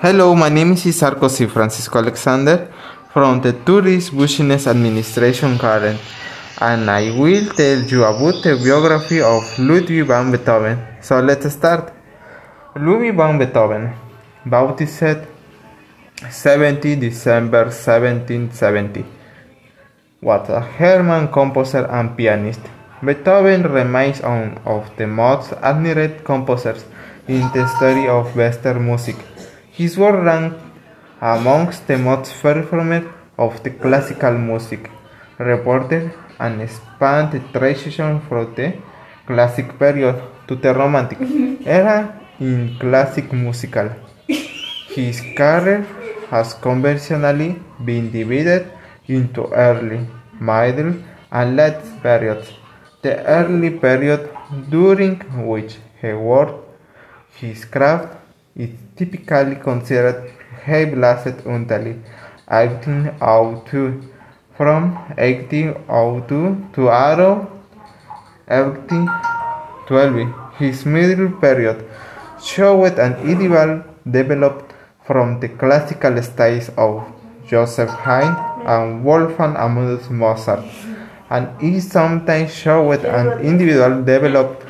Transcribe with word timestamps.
Hello, 0.00 0.34
my 0.34 0.48
name 0.48 0.72
is 0.72 1.02
Arcoz 1.02 1.38
Dzib 1.38 1.50
Francisco 1.50 1.98
Alexander 1.98 2.68
from 3.12 3.40
the 3.40 3.52
Tourist 3.52 4.14
Business 4.14 4.66
Administration 4.66 5.56
Karen, 5.56 5.96
and 6.60 6.90
I 6.90 7.10
will 7.16 7.46
tell 7.54 7.80
you 7.80 8.02
about 8.02 8.42
the 8.42 8.56
biography 8.56 9.22
of 9.22 9.42
Ludwig 9.58 10.04
van 10.06 10.32
Beethoven. 10.32 10.78
So 11.00 11.20
let's 11.20 11.48
start. 11.48 11.92
Ludwig 12.74 13.14
van 13.14 13.38
Beethoven, 13.38 13.94
baptized 14.44 15.28
70 16.28 16.96
December 16.96 17.70
1770, 17.70 19.04
was 20.20 20.48
a 20.50 20.68
German 20.76 21.28
composer 21.28 21.86
and 21.86 22.16
pianist. 22.16 22.60
Beethoven 23.00 23.62
remains 23.62 24.20
one 24.20 24.58
of 24.66 24.90
the 24.96 25.06
most 25.06 25.52
admired 25.62 26.24
composers 26.24 26.84
in 27.28 27.40
the 27.52 27.64
history 27.64 28.08
of 28.08 28.34
Western 28.36 28.84
music. 28.84 29.16
His 29.76 29.98
work 29.98 30.22
ranked 30.24 30.60
amongst 31.20 31.88
the 31.88 31.98
most 31.98 32.32
performed 32.40 33.08
of 33.36 33.60
the 33.64 33.70
classical 33.70 34.38
music, 34.38 34.88
reported 35.38 36.12
and 36.38 36.70
spanned 36.70 37.32
the 37.32 37.40
transition 37.58 38.20
from 38.28 38.54
the 38.54 38.74
classic 39.26 39.76
period 39.76 40.22
to 40.46 40.54
the 40.54 40.72
romantic 40.72 41.18
era 41.66 41.98
in 42.38 42.76
classic 42.78 43.32
musical. 43.32 43.90
His 44.94 45.20
career 45.36 45.80
has 46.30 46.54
conventionally 46.54 47.60
been 47.84 48.12
divided 48.12 48.70
into 49.08 49.48
early, 49.48 50.06
middle, 50.38 50.94
and 51.32 51.56
late 51.56 51.82
periods. 52.00 52.52
The 53.02 53.24
early 53.26 53.70
period 53.70 54.30
during 54.70 55.16
which 55.48 55.78
he 56.00 56.12
worked 56.12 56.60
his 57.40 57.64
craft 57.64 58.23
is 58.56 58.70
typically 58.96 59.56
considered 59.56 60.30
have 60.64 60.96
lasted 60.96 61.44
until 61.46 61.84
1802. 62.48 64.10
From 64.56 64.94
1802 65.18 66.70
to 66.74 66.86
around 66.86 67.48
1812, 68.46 70.30
his 70.58 70.86
middle 70.86 71.30
period 71.40 71.84
showed 72.40 72.98
an 73.00 73.14
ideal 73.26 73.82
developed 74.08 74.72
from 75.04 75.40
the 75.40 75.48
classical 75.48 76.22
styles 76.22 76.70
of 76.76 77.02
Joseph 77.48 77.90
Haydn 77.90 78.34
and 78.64 79.04
Wolfgang 79.04 79.56
Amadeus 79.56 80.08
Mozart, 80.08 80.64
and 81.30 81.48
is 81.60 81.90
sometimes 81.90 82.54
showed 82.54 83.04
an 83.04 83.40
individual 83.40 84.04
developed 84.04 84.62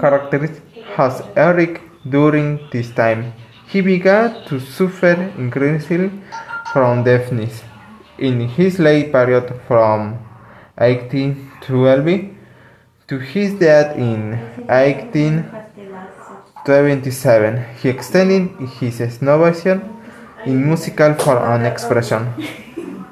characteristic 0.00 0.69
as 1.00 1.22
Eric 1.36 1.80
during 2.08 2.60
this 2.72 2.90
time. 2.90 3.32
He 3.68 3.80
began 3.80 4.44
to 4.46 4.60
suffer 4.60 5.32
increasingly 5.38 6.10
from 6.72 7.04
deafness 7.04 7.62
in 8.18 8.48
his 8.48 8.78
late 8.78 9.12
period 9.12 9.52
from 9.66 10.18
1812 10.76 12.30
to 13.08 13.18
his 13.18 13.54
death 13.58 13.96
in 13.96 14.38
1827. 14.68 17.64
He 17.82 17.88
extended 17.88 18.50
his 18.78 19.00
innovation 19.00 19.82
in 20.46 20.66
musical 20.66 21.14
for 21.14 21.38
an 21.38 21.64
expression. 21.64 22.28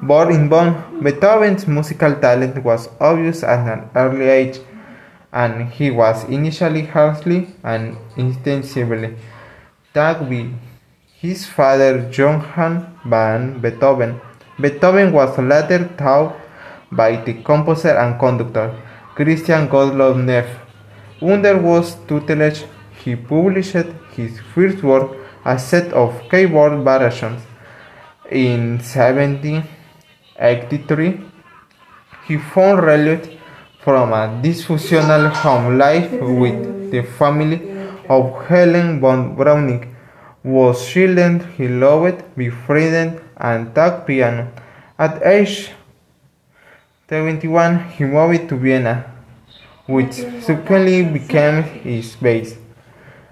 Born 0.01 0.31
in 0.31 0.47
Bonn, 0.47 1.01
Beethoven's 1.03 1.67
musical 1.67 2.15
talent 2.15 2.63
was 2.63 2.87
obvious 2.99 3.43
at 3.43 3.67
an 3.67 3.89
early 3.95 4.29
age, 4.29 4.59
and 5.31 5.69
he 5.71 5.91
was 5.91 6.23
initially 6.25 6.85
harshly 6.85 7.47
and 7.63 7.97
intensively 8.17 9.15
tagged 9.93 10.29
by 10.29 10.49
his 11.21 11.45
father 11.45 12.09
Johann 12.11 12.97
van 13.05 13.59
Beethoven. 13.59 14.19
Beethoven 14.59 15.11
was 15.11 15.37
later 15.37 15.87
taught 15.97 16.35
by 16.91 17.17
the 17.17 17.33
composer 17.43 17.95
and 17.97 18.19
conductor 18.19 18.75
Christian 19.15 19.67
Gottlob 19.67 20.17
Neefe. 20.17 20.57
Under 21.21 21.57
whose 21.57 21.95
tutelage 22.07 22.65
he 23.03 23.15
published 23.15 23.75
his 24.15 24.39
first 24.53 24.83
work, 24.83 25.11
a 25.45 25.59
set 25.59 25.93
of 25.93 26.21
keyboard 26.31 26.83
variations. 26.83 27.41
In 28.31 28.77
1783, 28.77 31.21
he 32.27 32.37
found 32.37 32.83
relief 32.83 33.38
from 33.79 34.11
a 34.11 34.27
dysfunctional 34.43 35.31
home 35.31 35.77
life 35.77 36.11
with 36.11 36.91
the 36.91 37.01
family 37.01 37.59
of 38.09 38.45
Helen 38.45 38.99
von 38.99 39.35
Breuning. 39.35 39.95
Was 40.43 40.87
children 40.87 41.39
he 41.57 41.67
loved, 41.67 42.23
befriended, 42.35 43.21
and 43.37 43.73
taught 43.75 44.07
piano. 44.07 44.51
At 44.97 45.21
age 45.25 45.71
21, 47.07 47.91
he 47.91 48.03
moved 48.05 48.49
to 48.49 48.55
Vienna, 48.55 49.05
which 49.85 50.13
subsequently 50.13 51.03
became 51.03 51.63
his 51.63 52.15
base, 52.15 52.57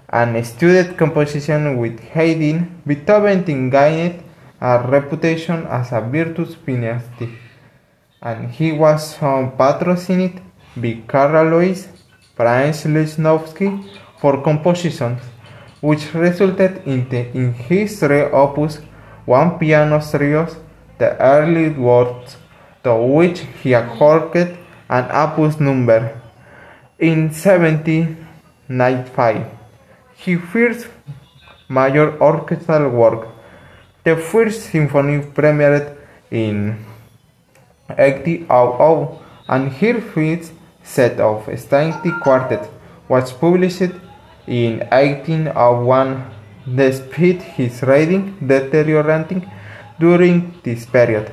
and 0.08 0.44
studied 0.46 0.96
composition 0.96 1.76
with 1.78 2.00
Haydn. 2.00 2.82
Beethoven 2.86 3.70
gained 3.70 4.22
a 4.60 4.84
reputation 4.88 5.66
as 5.66 5.92
a 5.92 6.00
virtuous 6.00 6.54
pianist, 6.56 7.08
and 8.22 8.50
he 8.50 8.72
was 8.72 9.14
patrocined 9.56 10.40
by 10.76 11.02
Karl 11.06 11.36
Alois 11.36 11.86
Prince 12.36 12.84
Lichnowsky 12.84 13.84
for 14.20 14.42
compositions, 14.42 15.22
which 15.80 16.12
resulted 16.14 16.82
in, 16.86 17.08
the, 17.08 17.28
in 17.36 17.52
his 17.52 18.00
three 18.00 18.22
opus 18.22 18.80
one 19.24 19.58
piano 19.58 20.00
trios, 20.00 20.56
the 20.98 21.16
early 21.20 21.70
works 21.70 22.36
to 22.82 22.94
which 22.94 23.40
he 23.62 23.72
accorded 23.74 24.56
an 24.88 25.08
opus 25.12 25.60
number. 25.60 26.20
In 26.98 27.30
1795, 27.30 29.46
his 30.16 30.40
first 30.50 30.88
major 31.68 32.20
orchestral 32.20 32.90
work, 32.90 33.28
the 34.02 34.16
First 34.16 34.70
Symphony, 34.70 35.20
premiered 35.20 35.96
in 36.30 36.87
1800, 37.88 39.18
and 39.48 39.72
his 39.72 40.02
first 40.12 40.52
set 40.82 41.20
of 41.20 41.46
Steinti 41.46 42.10
Quartet 42.22 42.68
was 43.08 43.32
published 43.32 43.92
in 44.46 44.80
1801. 44.90 46.34
Despite 46.68 47.40
his 47.56 47.82
writing 47.82 48.36
deteriorating 48.46 49.50
during 49.98 50.52
this 50.62 50.84
period, 50.84 51.32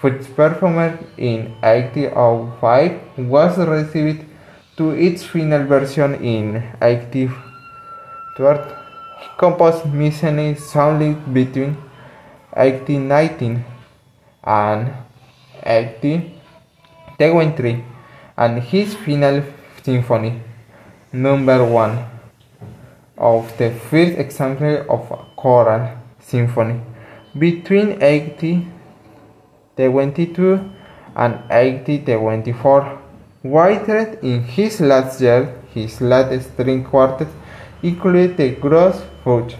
first 0.00 0.34
performed 0.36 0.98
in 1.16 1.54
1805, 1.62 3.00
was 3.18 3.58
received 3.58 4.24
to 4.76 4.90
its 4.90 5.24
final 5.24 5.64
version 5.64 6.14
in 6.16 6.62
1812. 6.80 8.76
He 9.20 9.28
composed 9.38 9.86
Missa 9.86 10.30
solemnis 10.56 11.16
between 11.32 11.76
1819 12.52 13.64
and 14.44 14.92
1823, 15.64 17.84
and 18.40 18.62
his 18.62 18.94
final 18.94 19.42
symphony, 19.82 20.40
number 21.12 21.64
one, 21.64 22.06
of 23.18 23.56
the 23.58 23.70
first 23.70 24.18
example 24.18 24.86
of 24.88 25.10
a 25.10 25.16
choral 25.36 25.98
symphony 26.18 26.80
between 27.38 27.98
1822 28.00 30.70
and 31.16 31.34
1824. 31.50 32.98
Whitehead 33.42 34.18
in 34.22 34.42
his 34.42 34.80
last 34.80 35.20
year, 35.20 35.54
his 35.74 36.00
last 36.00 36.52
string 36.52 36.84
quartet 36.84 37.28
included 37.82 38.38
the 38.38 38.54
Grosse 38.56 39.02
Fuge 39.22 39.56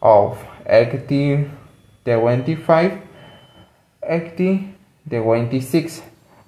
of 0.00 0.38
1825, 0.66 2.92
1826 4.00 6.02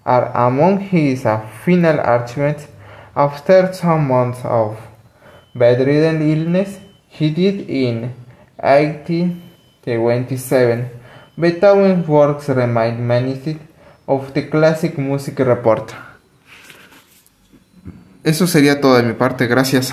are 0.06 0.30
among 0.34 0.78
his 0.78 1.24
final 1.64 1.98
achievements 1.98 2.68
after 3.16 3.74
some 3.74 4.06
months 4.06 4.44
of 4.44 4.78
bedridden 5.54 6.22
illness 6.22 6.78
he 7.08 7.30
died 7.30 7.68
in 7.68 8.14
1827. 8.58 10.90
Beethoven's 11.38 12.06
works 12.06 12.48
remind 12.48 13.00
many 13.00 13.58
of 14.06 14.32
the 14.32 14.48
classic 14.48 14.96
music 14.96 15.38
report. 15.40 15.92
Eso 18.22 18.46
sería 18.46 18.80
todo 18.80 18.96
de 18.96 19.02
mi 19.02 19.14
parte, 19.14 19.46
gracias. 19.46 19.92